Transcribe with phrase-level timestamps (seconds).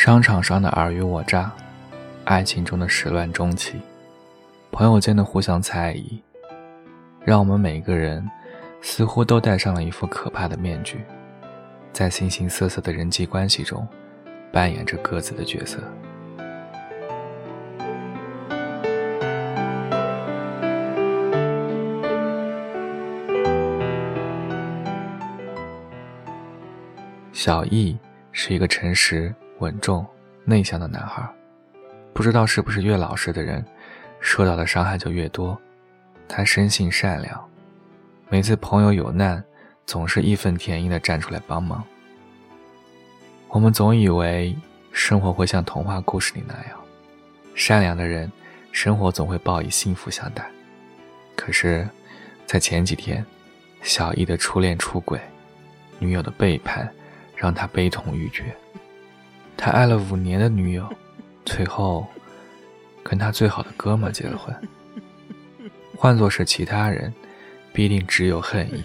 [0.00, 1.52] 商场上的尔虞我诈，
[2.24, 3.78] 爱情中的始乱终弃，
[4.72, 6.18] 朋友间的互相猜疑，
[7.22, 8.26] 让我们每个人
[8.80, 11.04] 似乎都戴上了一副可怕的面具，
[11.92, 13.86] 在形形色色的人际关系中
[14.50, 15.78] 扮演着各自的角色。
[27.34, 27.98] 小易
[28.32, 30.06] 是一个诚实、稳重、
[30.44, 31.26] 内向的男孩，
[32.12, 33.64] 不知道是不是越老实的人，
[34.18, 35.58] 受到的伤害就越多。
[36.28, 37.48] 他生性善良，
[38.28, 39.42] 每次朋友有难，
[39.86, 41.84] 总是义愤填膺地站出来帮忙。
[43.48, 44.56] 我们总以为
[44.92, 46.80] 生活会像童话故事里那样，
[47.54, 48.30] 善良的人，
[48.72, 50.44] 生活总会报以幸福相待。
[51.36, 51.88] 可是，
[52.46, 53.24] 在前几天，
[53.82, 55.20] 小易的初恋出轨，
[55.98, 56.90] 女友的背叛。
[57.40, 58.54] 让他悲痛欲绝。
[59.62, 60.90] 他爱了五年的女友，
[61.44, 62.06] 最后
[63.02, 64.56] 跟他最好的哥们结了婚。
[65.94, 67.12] 换作是其他人，
[67.70, 68.82] 必定只有恨意，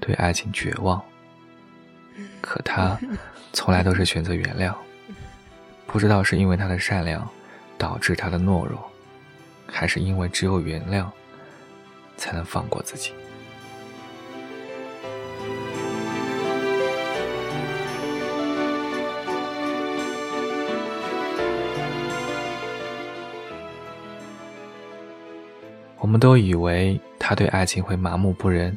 [0.00, 1.00] 对爱情绝望。
[2.40, 2.98] 可他
[3.52, 4.74] 从来都是选择原谅。
[5.86, 7.26] 不知道是因为他的善良
[7.78, 8.90] 导致他的懦弱，
[9.64, 11.06] 还是因为只有原谅
[12.16, 13.12] 才能放过自己。
[26.00, 28.76] 我们都以为他对爱情会麻木不仁，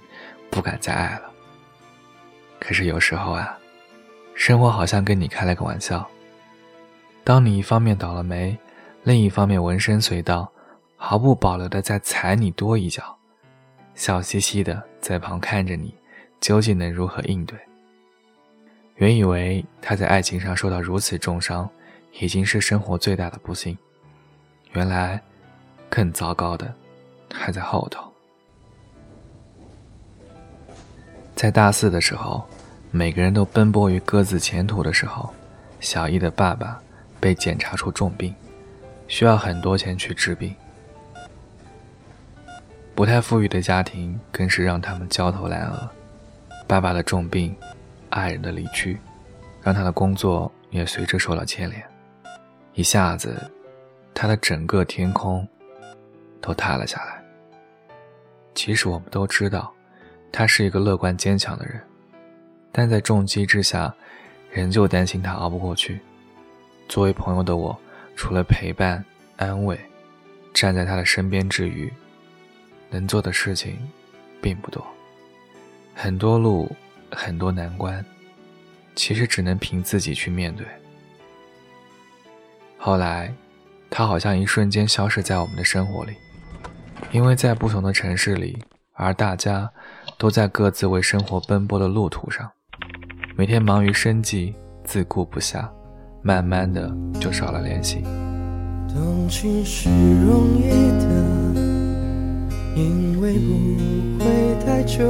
[0.49, 1.31] 不敢再爱了。
[2.59, 3.57] 可是有时候啊，
[4.35, 6.07] 生活好像跟你开了个玩笑。
[7.23, 8.57] 当你一方面倒了霉，
[9.03, 10.51] 另一方面纹身随到，
[10.95, 13.15] 毫不保留的再踩你多一脚，
[13.93, 15.93] 笑嘻嘻的在旁看着你，
[16.39, 17.57] 究竟能如何应对？
[18.95, 21.69] 原以为他在爱情上受到如此重伤，
[22.19, 23.77] 已经是生活最大的不幸，
[24.73, 25.21] 原来
[25.89, 26.73] 更糟糕的。
[27.33, 28.11] 还在后头。
[31.35, 32.45] 在大四的时候，
[32.91, 35.33] 每个人都奔波于各自前途的时候，
[35.79, 36.79] 小易的爸爸
[37.19, 38.33] 被检查出重病，
[39.07, 40.55] 需要很多钱去治病。
[42.93, 45.89] 不太富裕的家庭更是让他们焦头烂额。
[46.67, 47.55] 爸爸的重病，
[48.09, 48.99] 爱人的离去，
[49.63, 51.83] 让他的工作也随之受到牵连。
[52.73, 53.35] 一下子，
[54.13, 55.47] 他的整个天空
[56.39, 57.20] 都塌了下来。
[58.63, 59.73] 其实我们都知道，
[60.31, 61.81] 他是一个乐观坚强的人，
[62.71, 63.91] 但在重击之下，
[64.51, 65.99] 仍旧担心他熬不过去。
[66.87, 67.75] 作为朋友的我，
[68.15, 69.03] 除了陪伴、
[69.37, 69.79] 安慰，
[70.53, 71.91] 站在他的身边之余，
[72.91, 73.79] 能做的事情
[74.39, 74.85] 并不多。
[75.95, 76.71] 很多路，
[77.09, 78.05] 很多难关，
[78.93, 80.67] 其实只能凭自己去面对。
[82.77, 83.33] 后来，
[83.89, 86.13] 他好像一瞬间消失在我们的生活里。
[87.09, 88.57] 因为在不同的城市里，
[88.93, 89.69] 而大家
[90.17, 92.49] 都在各自为生活奔波的路途上，
[93.35, 94.53] 每天忙于生计，
[94.83, 95.67] 自顾不暇，
[96.21, 96.89] 慢慢的
[97.19, 98.03] 就少了联系。
[98.93, 100.69] 动情是容易
[100.99, 101.05] 的，
[102.75, 104.25] 因为不会
[104.65, 105.09] 太久，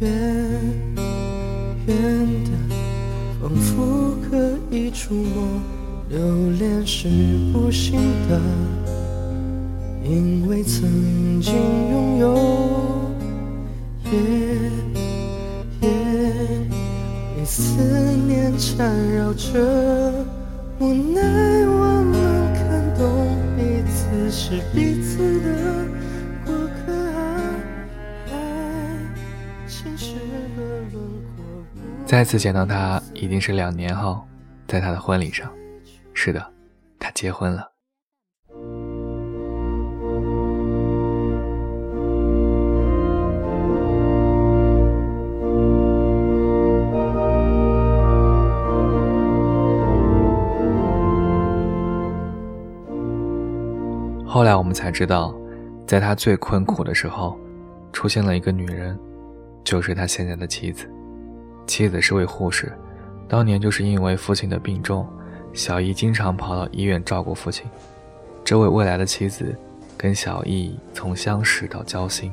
[0.00, 0.10] 远
[1.86, 1.94] 远
[2.44, 2.50] 的，
[3.40, 5.60] 仿佛可以触摸，
[6.08, 7.08] 留恋是
[7.52, 8.40] 不行的。
[10.04, 12.34] 因为曾经拥有，
[14.10, 14.18] 被
[17.44, 17.82] 思
[18.26, 19.52] 念缠绕着，
[20.78, 21.22] 无奈
[21.66, 22.14] 我们
[22.54, 23.02] 看懂
[23.56, 25.48] 彼此是彼此的
[26.44, 27.16] 过客啊，
[28.30, 28.32] 爱
[29.66, 30.14] 情是
[30.56, 30.60] 个
[30.92, 30.94] 轮
[31.36, 31.44] 廓。
[32.04, 34.22] 再次见到他，已经是两年后，
[34.66, 35.50] 在他的婚礼上。
[36.12, 36.52] 是的，
[36.98, 37.73] 他结婚了。
[54.34, 55.32] 后来我们才知道，
[55.86, 57.38] 在他最困苦的时候，
[57.92, 58.98] 出现了一个女人，
[59.62, 60.90] 就是他现在的妻子。
[61.68, 62.72] 妻子是位护士，
[63.28, 65.06] 当年就是因为父亲的病重，
[65.52, 67.64] 小易经常跑到医院照顾父亲。
[68.44, 69.56] 这位未来的妻子，
[69.96, 72.32] 跟小易从相识到交心，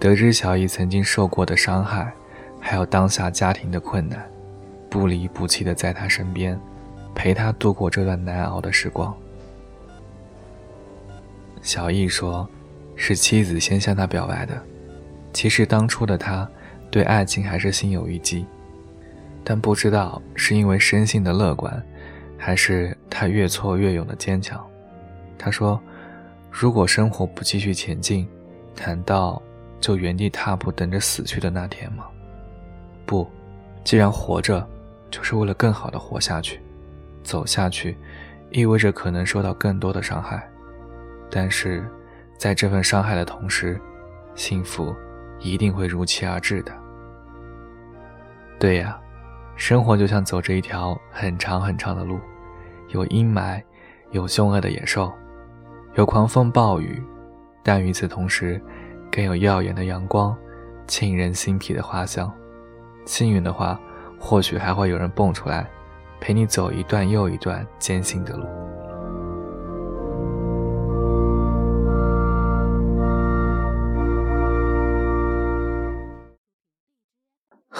[0.00, 2.10] 得知小易曾经受过的伤害，
[2.58, 4.26] 还有当下家庭的困难，
[4.88, 6.58] 不离不弃的在他身边，
[7.14, 9.14] 陪他度过这段难熬的时光。
[11.62, 12.48] 小易说
[12.96, 14.60] ：“是妻子先向他表白的。
[15.32, 16.46] 其实当初的他，
[16.90, 18.44] 对爱情还是心有余悸。
[19.44, 21.82] 但不知道是因为生性的乐观，
[22.36, 24.64] 还是他越挫越勇的坚强。
[25.38, 25.80] 他说
[26.50, 28.28] ：“如果生活不继续前进，
[28.84, 29.40] 难道
[29.80, 32.06] 就原地踏步等着死去的那天吗？
[33.06, 33.28] 不，
[33.82, 34.68] 既然活着，
[35.10, 36.60] 就是为了更好的活下去。
[37.24, 37.96] 走下去，
[38.50, 40.48] 意味着可能受到更多的伤害，
[41.32, 41.82] 但是
[42.36, 43.80] 在这份伤害的同时，
[44.34, 44.94] 幸福
[45.40, 46.72] 一定会如期而至的。
[48.58, 48.96] 对呀。”
[49.54, 52.18] 生活就像走着一条很长很长的路，
[52.88, 53.62] 有阴霾，
[54.10, 55.12] 有凶恶的野兽，
[55.94, 57.00] 有狂风暴雨，
[57.62, 58.60] 但与此同时，
[59.10, 60.34] 更有耀眼的阳光，
[60.88, 62.32] 沁人心脾的花香。
[63.04, 63.78] 幸运的话，
[64.18, 65.68] 或许还会有人蹦出来，
[66.18, 68.46] 陪你走一段又一段艰辛的路。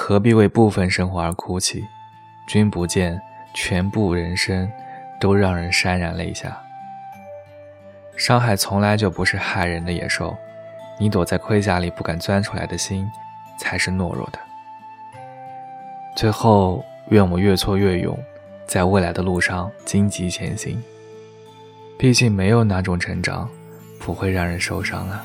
[0.05, 1.87] 何必为部分生活而哭泣？
[2.49, 3.23] 君不见，
[3.55, 4.69] 全部人生
[5.21, 6.61] 都让人潸然泪下。
[8.17, 10.37] 伤害从来就不是害人的野兽，
[10.99, 13.09] 你躲在盔甲里不敢钻出来的心，
[13.57, 14.41] 才是懦弱的。
[16.17, 18.19] 最后，愿我越挫越勇，
[18.67, 20.83] 在未来的路上荆棘前行。
[21.97, 23.49] 毕竟，没有哪种成长
[24.01, 25.25] 不会让人受伤啊。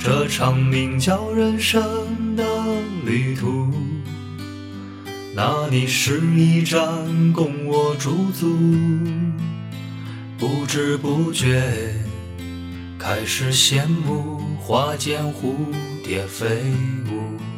[0.00, 2.44] 这场名叫人生的
[3.04, 3.72] 旅途，
[5.34, 8.56] 那里是一站供我驻足，
[10.38, 11.94] 不知不觉
[12.98, 15.54] 开始羡慕花间蝴
[16.04, 16.46] 蝶飞
[17.10, 17.57] 舞。